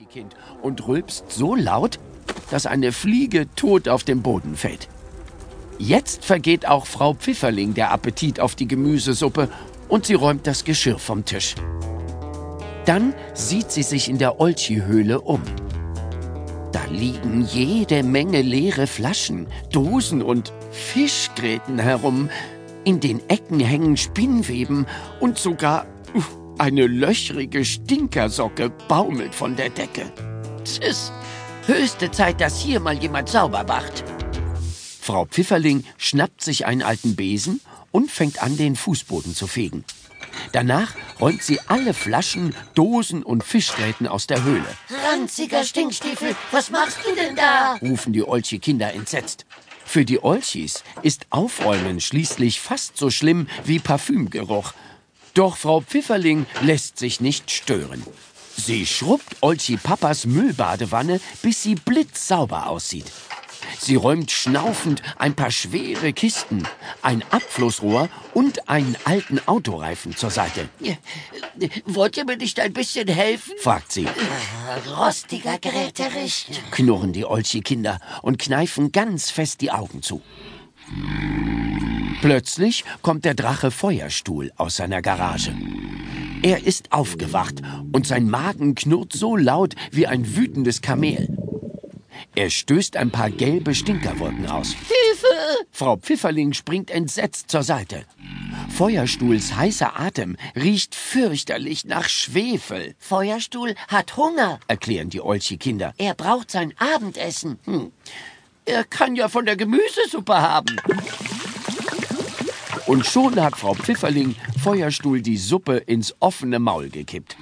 Olchi-Kind 0.00 0.34
und 0.62 0.86
rülpst 0.86 1.30
so 1.30 1.54
laut, 1.54 1.98
dass 2.50 2.66
eine 2.66 2.92
Fliege 2.92 3.46
tot 3.54 3.88
auf 3.88 4.02
dem 4.02 4.22
Boden 4.22 4.56
fällt. 4.56 4.88
Jetzt 5.78 6.24
vergeht 6.24 6.66
auch 6.66 6.86
Frau 6.86 7.14
Pfifferling 7.14 7.74
der 7.74 7.90
Appetit 7.90 8.40
auf 8.40 8.54
die 8.54 8.68
Gemüsesuppe 8.68 9.48
und 9.88 10.06
sie 10.06 10.14
räumt 10.14 10.46
das 10.46 10.64
Geschirr 10.64 10.98
vom 10.98 11.24
Tisch. 11.24 11.54
Dann 12.86 13.14
sieht 13.34 13.70
sie 13.70 13.82
sich 13.82 14.08
in 14.08 14.18
der 14.18 14.40
Olchi-Höhle 14.40 15.20
um. 15.20 15.42
Da 16.72 16.84
liegen 16.90 17.42
jede 17.42 18.02
Menge 18.02 18.42
leere 18.42 18.86
Flaschen, 18.86 19.48
Dosen 19.70 20.22
und 20.22 20.52
Fischgräten 20.70 21.78
herum. 21.78 22.30
In 22.84 23.00
den 23.00 23.20
Ecken 23.28 23.60
hängen 23.60 23.96
Spinnweben 23.96 24.86
und 25.20 25.38
sogar 25.38 25.86
eine 26.60 26.86
löchrige 26.86 27.64
Stinkersocke 27.64 28.68
baumelt 28.86 29.34
von 29.34 29.56
der 29.56 29.70
Decke. 29.70 30.12
Es 30.62 30.76
ist 30.76 31.12
höchste 31.66 32.10
Zeit, 32.10 32.40
dass 32.40 32.60
hier 32.60 32.80
mal 32.80 32.96
jemand 32.98 33.30
sauber 33.30 33.64
macht. 33.64 34.04
Frau 35.00 35.24
Pfifferling 35.24 35.84
schnappt 35.96 36.44
sich 36.44 36.66
einen 36.66 36.82
alten 36.82 37.16
Besen 37.16 37.60
und 37.92 38.10
fängt 38.10 38.42
an, 38.42 38.58
den 38.58 38.76
Fußboden 38.76 39.34
zu 39.34 39.46
fegen. 39.46 39.84
Danach 40.52 40.94
räumt 41.18 41.42
sie 41.42 41.58
alle 41.66 41.94
Flaschen, 41.94 42.54
Dosen 42.74 43.22
und 43.22 43.42
Fischgräten 43.42 44.06
aus 44.06 44.26
der 44.26 44.44
Höhle. 44.44 44.66
Ranziger 45.10 45.64
Stinkstiefel, 45.64 46.36
was 46.52 46.70
machst 46.70 46.98
du 47.06 47.14
denn 47.14 47.36
da? 47.36 47.76
rufen 47.80 48.12
die 48.12 48.22
Olchi-Kinder 48.22 48.92
entsetzt. 48.92 49.46
Für 49.86 50.04
die 50.04 50.22
Olchis 50.22 50.84
ist 51.02 51.26
Aufräumen 51.30 52.00
schließlich 52.00 52.60
fast 52.60 52.98
so 52.98 53.10
schlimm 53.10 53.48
wie 53.64 53.78
Parfümgeruch. 53.78 54.74
Doch 55.34 55.56
Frau 55.56 55.80
Pfifferling 55.80 56.46
lässt 56.62 56.98
sich 56.98 57.20
nicht 57.20 57.50
stören. 57.50 58.02
Sie 58.56 58.84
schrubbt 58.84 59.36
Olchi 59.40 59.76
Papas 59.76 60.26
Müllbadewanne, 60.26 61.20
bis 61.42 61.62
sie 61.62 61.76
blitzsauber 61.76 62.68
aussieht. 62.68 63.06
Sie 63.78 63.94
räumt 63.94 64.30
schnaufend 64.30 65.02
ein 65.18 65.34
paar 65.34 65.50
schwere 65.50 66.12
Kisten, 66.12 66.66
ein 67.02 67.24
Abflussrohr 67.30 68.08
und 68.34 68.68
einen 68.68 68.96
alten 69.04 69.40
Autoreifen 69.46 70.16
zur 70.16 70.30
Seite. 70.30 70.68
Wollt 71.86 72.16
ihr 72.16 72.24
mir 72.24 72.36
nicht 72.36 72.60
ein 72.60 72.72
bisschen 72.72 73.08
helfen? 73.08 73.54
fragt 73.58 73.92
sie. 73.92 74.06
Rostiger 74.96 75.58
Gerätericht. 75.58 76.60
Knurren 76.70 77.12
die 77.12 77.24
Olchi-Kinder 77.24 78.00
und 78.22 78.38
kneifen 78.38 78.92
ganz 78.92 79.30
fest 79.30 79.60
die 79.60 79.70
Augen 79.70 80.02
zu. 80.02 80.20
Plötzlich 82.20 82.84
kommt 83.02 83.24
der 83.24 83.34
Drache 83.34 83.70
Feuerstuhl 83.70 84.52
aus 84.56 84.76
seiner 84.76 85.02
Garage. 85.02 85.54
Er 86.42 86.66
ist 86.66 86.92
aufgewacht 86.92 87.62
und 87.92 88.06
sein 88.06 88.28
Magen 88.28 88.74
knurrt 88.74 89.12
so 89.12 89.36
laut 89.36 89.74
wie 89.90 90.06
ein 90.06 90.36
wütendes 90.36 90.80
Kamel. 90.80 91.28
Er 92.34 92.50
stößt 92.50 92.96
ein 92.96 93.10
paar 93.10 93.30
gelbe 93.30 93.74
Stinkerwolken 93.74 94.46
aus. 94.46 94.72
Hilfe! 94.72 95.66
Frau 95.70 95.96
Pfifferling 95.96 96.52
springt 96.52 96.90
entsetzt 96.90 97.50
zur 97.50 97.62
Seite. 97.62 98.04
Feuerstuhls 98.68 99.56
heißer 99.56 99.98
Atem 99.98 100.36
riecht 100.54 100.94
fürchterlich 100.94 101.84
nach 101.84 102.08
Schwefel, 102.08 102.94
Feuerstuhl 102.98 103.74
hat 103.88 104.16
Hunger. 104.16 104.60
erklären 104.68 105.10
die 105.10 105.20
Olchi-Kinder. 105.20 105.92
Er 105.98 106.14
braucht 106.14 106.50
sein 106.50 106.72
Abendessen. 106.78 107.58
Hm. 107.64 107.92
Er 108.64 108.84
kann 108.84 109.16
ja 109.16 109.28
von 109.28 109.46
der 109.46 109.56
Gemüsesuppe 109.56 110.40
haben. 110.40 110.76
Und 112.90 113.06
schon 113.06 113.40
hat 113.40 113.56
Frau 113.56 113.74
Pfifferling 113.74 114.34
Feuerstuhl 114.64 115.22
die 115.22 115.36
Suppe 115.36 115.76
ins 115.76 116.12
offene 116.18 116.58
Maul 116.58 116.88
gekippt. 116.88 117.36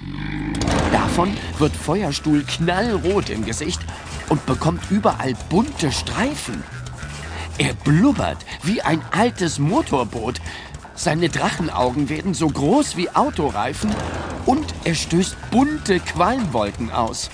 Davon 0.91 1.35
wird 1.57 1.75
Feuerstuhl 1.75 2.43
knallrot 2.43 3.31
im 3.31 3.43
Gesicht 3.43 3.81
und 4.29 4.45
bekommt 4.45 4.83
überall 4.91 5.33
bunte 5.49 5.91
Streifen. 5.91 6.63
Er 7.57 7.73
blubbert 7.73 8.37
wie 8.61 8.83
ein 8.83 9.01
altes 9.09 9.57
Motorboot. 9.57 10.39
Seine 10.93 11.29
Drachenaugen 11.29 12.09
werden 12.09 12.35
so 12.35 12.47
groß 12.47 12.95
wie 12.95 13.09
Autoreifen 13.09 13.89
und 14.45 14.67
er 14.83 14.93
stößt 14.93 15.35
bunte 15.49 15.99
Qualmwolken 15.99 16.91
aus. 16.91 17.31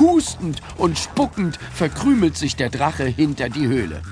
Hustend 0.00 0.62
und 0.78 0.98
spuckend 0.98 1.60
verkrümelt 1.72 2.36
sich 2.36 2.56
der 2.56 2.70
Drache 2.70 3.04
hinter 3.04 3.48
die 3.48 3.68
Höhle. 3.68 4.02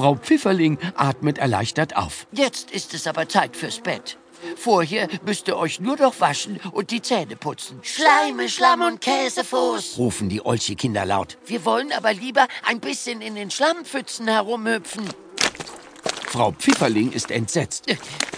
Frau 0.00 0.14
Pfifferling 0.14 0.78
atmet 0.94 1.36
erleichtert 1.36 1.94
auf. 1.94 2.26
Jetzt 2.32 2.70
ist 2.70 2.94
es 2.94 3.06
aber 3.06 3.28
Zeit 3.28 3.54
fürs 3.54 3.80
Bett. 3.80 4.16
Vorher 4.56 5.08
müsst 5.26 5.46
ihr 5.46 5.58
euch 5.58 5.78
nur 5.78 5.98
noch 5.98 6.20
waschen 6.20 6.58
und 6.72 6.90
die 6.90 7.02
Zähne 7.02 7.36
putzen. 7.36 7.80
Schleime, 7.82 8.48
Schlamm 8.48 8.80
und 8.80 9.02
Käsefuß. 9.02 9.98
rufen 9.98 10.30
die 10.30 10.42
Olchi-Kinder 10.42 11.04
laut. 11.04 11.36
Wir 11.44 11.66
wollen 11.66 11.92
aber 11.92 12.14
lieber 12.14 12.48
ein 12.66 12.80
bisschen 12.80 13.20
in 13.20 13.34
den 13.34 13.50
Schlammpfützen 13.50 14.26
herumhüpfen. 14.26 15.04
Frau 16.28 16.52
Pfifferling 16.52 17.12
ist 17.12 17.30
entsetzt. 17.30 17.84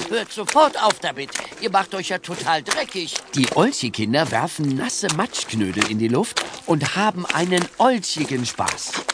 Hört 0.09 0.33
sofort 0.33 0.83
auf 0.83 0.99
damit. 0.99 1.31
Ihr 1.61 1.71
macht 1.71 1.95
euch 1.95 2.09
ja 2.09 2.19
total 2.19 2.65
dreckig. 2.65 3.15
Die 3.37 3.47
Olchi-Kinder 3.55 4.33
werfen 4.33 4.75
nasse 4.75 5.07
Matschknödel 5.15 5.89
in 5.89 6.01
die 6.01 6.09
Luft 6.09 6.45
und 6.67 6.97
haben 6.97 7.25
einen 7.25 7.65
olchigen 7.79 8.45
Spaß. 8.45 9.12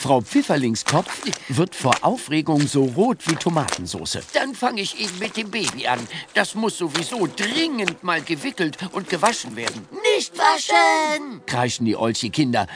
Frau 0.00 0.22
Pfifferlings 0.22 0.86
Kopf 0.86 1.20
wird 1.48 1.74
vor 1.74 1.94
Aufregung 2.00 2.66
so 2.66 2.84
rot 2.84 3.18
wie 3.26 3.34
Tomatensauce. 3.34 4.20
Dann 4.32 4.54
fange 4.54 4.80
ich 4.80 4.98
eben 4.98 5.18
mit 5.18 5.36
dem 5.36 5.50
Baby 5.50 5.88
an. 5.88 5.98
Das 6.32 6.54
muss 6.54 6.78
sowieso 6.78 7.26
dringend 7.26 8.02
mal 8.02 8.22
gewickelt 8.22 8.78
und 8.92 9.10
gewaschen 9.10 9.56
werden. 9.56 9.86
Nicht 10.16 10.32
waschen! 10.38 11.42
kreischen 11.44 11.84
die 11.84 11.96
Olchi-Kinder. 11.96 12.66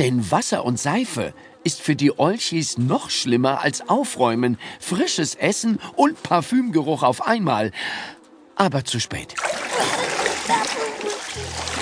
Denn 0.00 0.28
Wasser 0.32 0.64
und 0.64 0.80
Seife 0.80 1.32
ist 1.62 1.80
für 1.80 1.94
die 1.94 2.18
Olchis 2.18 2.76
noch 2.76 3.08
schlimmer 3.08 3.60
als 3.60 3.88
Aufräumen, 3.88 4.58
frisches 4.80 5.36
Essen 5.36 5.78
und 5.94 6.24
Parfümgeruch 6.24 7.04
auf 7.04 7.24
einmal. 7.24 7.70
Aber 8.56 8.84
zu 8.84 8.98
spät. 8.98 9.36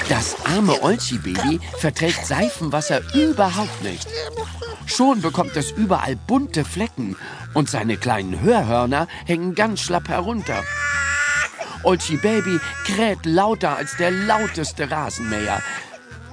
Das 0.09 0.37
arme 0.45 0.83
Olchi-Baby 0.83 1.61
verträgt 1.79 2.27
Seifenwasser 2.27 3.01
überhaupt 3.15 3.83
nicht. 3.83 4.07
Schon 4.87 5.23
bekommt 5.23 5.57
es 5.57 5.71
überall 5.71 6.17
bunte 6.17 6.65
Flecken 6.65 7.17
und 7.55 7.71
seine 7.71 7.97
kleinen 7.97 8.41
Hörhörner 8.41 9.09
hängen 9.27 9.55
ganz 9.55 9.81
schlapp 9.81 10.09
herunter. 10.09 10.63
Olchi 11.85 12.17
Baby 12.17 12.61
kräht 12.87 13.25
lauter 13.25 13.77
als 13.77 13.97
der 13.97 14.11
lauteste 14.11 14.91
Rasenmäher. 14.91 15.61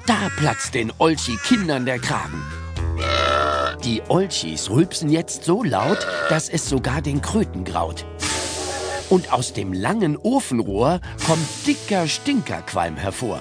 Da 0.06 0.30
platzt 0.38 0.74
den 0.74 0.92
Olchi-Kindern 0.98 1.86
der 1.86 2.00
Kragen. 2.00 2.44
Die 3.84 4.02
Olchis 4.10 4.70
rülpsen 4.70 5.10
jetzt 5.10 5.46
so 5.46 5.64
laut, 5.64 6.06
dass 6.30 6.50
es 6.50 6.68
sogar 6.68 7.02
den 7.02 7.22
Kröten 7.22 7.64
graut. 7.64 8.06
Und 9.10 9.34
aus 9.34 9.54
dem 9.54 9.74
langen 9.74 10.18
Ofenrohr 10.18 11.02
kommt 11.26 11.48
dicker 11.66 12.08
Stinkerqualm 12.08 12.96
hervor. 12.96 13.40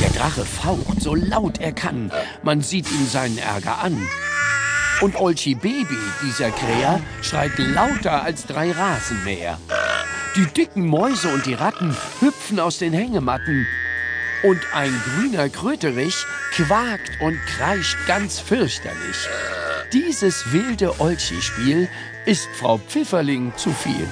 Der 0.00 0.10
Drache 0.10 0.44
faucht 0.44 1.00
so 1.00 1.14
laut 1.14 1.58
er 1.58 1.72
kann. 1.72 2.12
Man 2.42 2.60
sieht 2.60 2.90
ihm 2.90 3.06
seinen 3.06 3.38
Ärger 3.38 3.78
an. 3.82 4.00
Und 5.00 5.16
Olchi 5.16 5.54
Baby, 5.54 5.98
dieser 6.22 6.50
Kräher, 6.50 7.00
schreit 7.22 7.58
lauter 7.58 8.22
als 8.22 8.46
drei 8.46 8.70
Rasenmäher. 8.70 9.58
Die 10.36 10.46
dicken 10.46 10.86
Mäuse 10.86 11.32
und 11.32 11.46
die 11.46 11.54
Ratten 11.54 11.96
hüpfen 12.20 12.60
aus 12.60 12.78
den 12.78 12.92
Hängematten. 12.92 13.66
Und 14.44 14.60
ein 14.72 14.94
grüner 15.04 15.48
Kröterich 15.48 16.14
quakt 16.52 17.10
und 17.20 17.38
kreischt 17.46 17.96
ganz 18.06 18.38
fürchterlich. 18.38 19.16
Dieses 19.92 20.52
wilde 20.52 21.00
Olchi-Spiel 21.00 21.88
ist 22.24 22.48
Frau 22.54 22.78
Pfifferling 22.78 23.52
zu 23.56 23.72
viel. 23.72 24.06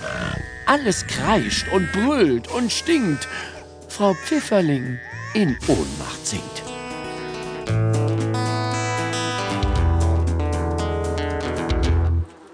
Alles 0.69 1.07
kreischt 1.07 1.67
und 1.73 1.91
brüllt 1.93 2.47
und 2.49 2.71
stinkt. 2.71 3.27
Frau 3.89 4.13
Pfifferling 4.13 4.99
in 5.33 5.57
Ohnmacht 5.67 6.27
sinkt. 6.27 6.63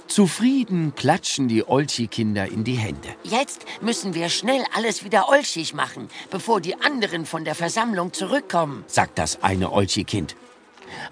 Zufrieden 0.06 0.94
klatschen 0.94 1.48
die 1.48 1.66
Olchi-Kinder 1.66 2.46
in 2.46 2.62
die 2.62 2.76
Hände. 2.76 3.08
Jetzt 3.24 3.64
müssen 3.80 4.14
wir 4.14 4.28
schnell 4.28 4.62
alles 4.72 5.02
wieder 5.02 5.28
olchig 5.28 5.74
machen, 5.74 6.06
bevor 6.30 6.60
die 6.60 6.80
anderen 6.80 7.26
von 7.26 7.44
der 7.44 7.56
Versammlung 7.56 8.12
zurückkommen. 8.12 8.84
sagt 8.86 9.18
das 9.18 9.42
eine 9.42 9.72
Olchi-Kind. 9.72 10.36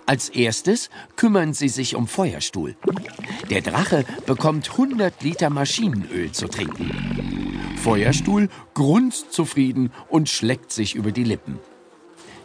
Als 0.06 0.29
erstes 0.29 0.90
kümmern 1.17 1.55
sie 1.55 1.69
sich 1.69 1.94
um 1.94 2.06
Feuerstuhl. 2.06 2.76
Der 3.50 3.62
Drache 3.62 4.05
bekommt 4.26 4.70
100 4.70 5.23
Liter 5.23 5.50
Maschinenöl 5.50 6.32
zu 6.32 6.49
trinken. 6.49 7.58
Feuerstuhl 7.76 8.49
grunzt 8.75 9.32
zufrieden 9.32 9.93
und 10.08 10.29
schleckt 10.29 10.73
sich 10.73 10.94
über 10.94 11.12
die 11.12 11.25
Lippen. 11.25 11.58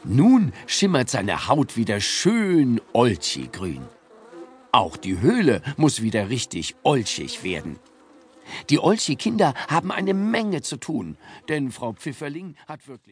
Nun 0.04 0.54
schimmert 0.68 1.10
seine 1.10 1.48
Haut 1.48 1.78
wieder 1.78 2.00
schön 2.00 2.82
olchigrün. 2.94 3.82
Auch 4.72 4.98
die 4.98 5.20
Höhle 5.20 5.62
muss 5.76 6.02
wieder 6.02 6.30
richtig 6.30 6.76
olchig 6.84 7.44
werden. 7.44 7.80
Die 8.70 8.80
Olchi-Kinder 8.80 9.54
haben 9.68 9.92
eine 9.92 10.14
Menge 10.14 10.62
zu 10.62 10.78
tun, 10.78 11.18
denn 11.50 11.72
Frau 11.72 11.94
Pfifferling 11.94 12.56
hat 12.68 12.88
wirklich 12.88 13.08